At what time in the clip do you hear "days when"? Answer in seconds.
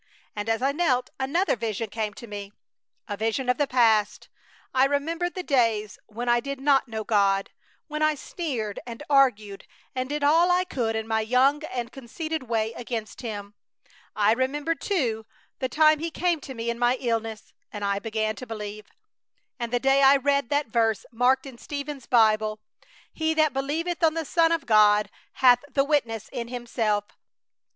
5.43-6.27